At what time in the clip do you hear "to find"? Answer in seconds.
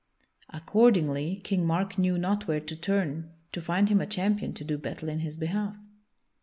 3.51-3.87